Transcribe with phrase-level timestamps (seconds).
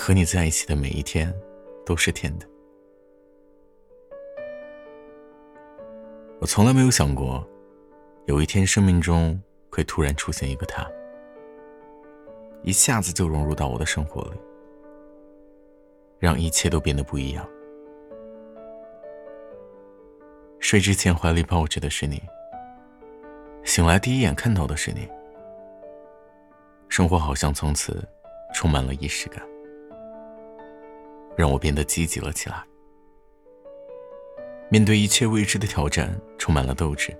[0.00, 1.30] 和你在一起的每一天
[1.84, 2.46] 都是甜的。
[6.40, 7.46] 我从来没有想过，
[8.24, 9.38] 有一天生命中
[9.70, 10.90] 会突然出现一个他，
[12.62, 14.40] 一下子就融入到我的生活里，
[16.18, 17.46] 让一切都变得不一样。
[20.60, 22.22] 睡之前怀里抱着的是你，
[23.64, 25.06] 醒来第一眼看到的是你，
[26.88, 28.02] 生活好像从此
[28.54, 29.46] 充满了仪式感，
[31.36, 32.62] 让我变得积极了起来。
[34.68, 37.12] 面对一切未知的挑战，充满了斗志。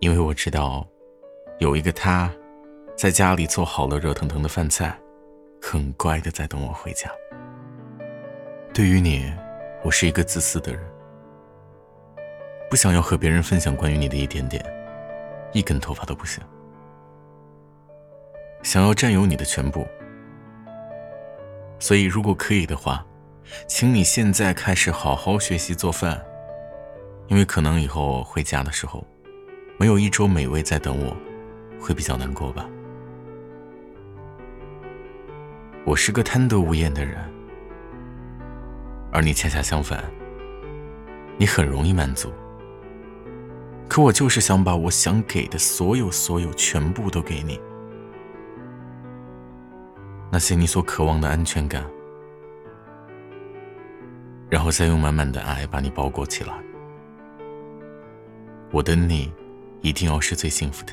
[0.00, 0.86] 因为我知道，
[1.58, 2.30] 有一个他，
[2.96, 4.98] 在家里做好了热腾腾的饭菜，
[5.62, 7.10] 很乖的在等我回家。
[8.72, 9.32] 对于你，
[9.84, 10.82] 我是一个自私的人，
[12.68, 14.64] 不想要和别人分享关于你的一点点，
[15.52, 16.42] 一根头发都不行，
[18.62, 19.86] 想要占有你的全部。
[21.84, 23.04] 所以，如果可以的话。
[23.68, 26.18] 请你现在开始好好学习做饭，
[27.28, 29.06] 因为可能以后回家的时候，
[29.78, 31.14] 没有一桌美味在等我，
[31.78, 32.66] 会比较难过吧。
[35.84, 37.18] 我是个贪得无厌的人，
[39.12, 40.02] 而你恰恰相反，
[41.36, 42.32] 你很容易满足。
[43.86, 47.60] 可我就是想把我想给的所有所有全部都给你，
[50.34, 51.84] 那些你所渴望的安全感。
[54.50, 56.52] 然后再用满满的爱把你包裹起来。
[58.72, 59.32] 我的你，
[59.80, 60.92] 一定要是最幸福的。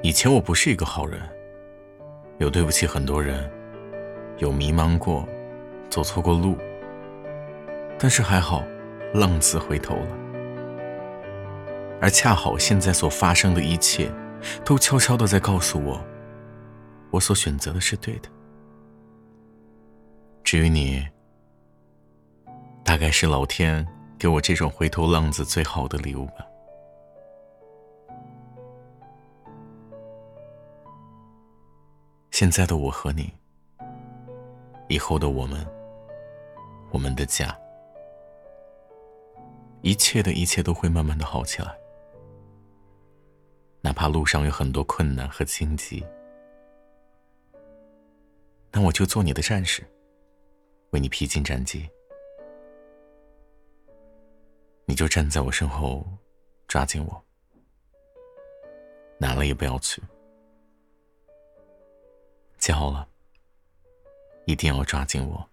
[0.00, 1.20] 以前我不是一个好人，
[2.38, 3.50] 有对不起很多人，
[4.38, 5.28] 有迷茫过，
[5.90, 6.56] 走错过路。
[7.98, 8.64] 但是还好，
[9.12, 10.16] 浪子回头了。
[12.00, 14.10] 而恰好现在所发生的一切，
[14.64, 16.00] 都悄悄的在告诉我，
[17.10, 18.28] 我所选择的是对的。
[20.44, 21.06] 至于你，
[22.84, 23.86] 大概是老天
[24.18, 26.46] 给我这种回头浪子最好的礼物吧。
[32.30, 33.32] 现在的我和你，
[34.88, 35.66] 以后的我们，
[36.90, 37.56] 我们的家，
[39.80, 41.74] 一切的一切都会慢慢的好起来。
[43.86, 46.04] 哪怕路上有很多困难和荆棘，
[48.72, 49.80] 那我就做你的战士。
[50.90, 51.88] 为你披荆斩棘，
[54.86, 56.04] 你就站在我身后，
[56.66, 57.24] 抓紧我，
[59.18, 60.02] 难了也不要去，
[62.58, 63.08] 焦了，
[64.46, 65.48] 一定要抓紧我。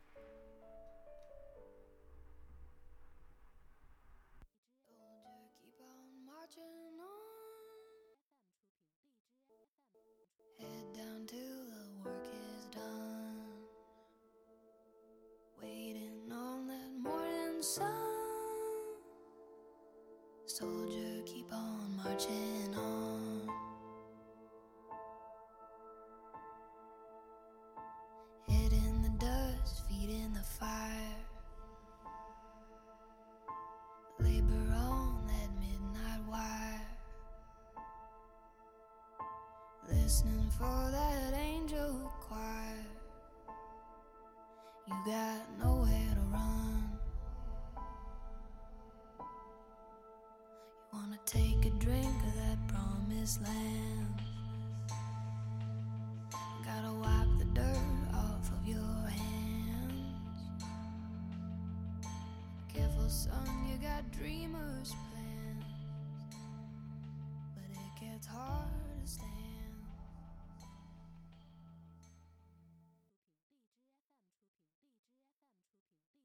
[20.45, 23.47] Soldier, keep on marching on.
[28.49, 31.15] Head in the dust, feet in the fire.
[34.19, 36.81] Labor on that midnight wire.
[39.89, 42.85] Listening for that angel choir.
[44.85, 46.12] You got nowhere
[51.83, 54.21] drink of that promised land.
[56.63, 58.77] Gotta wipe the dirt off of your
[59.09, 60.15] hands.
[62.73, 65.65] Careful, son, you got dreamers' plans.
[67.53, 68.82] But it gets hard.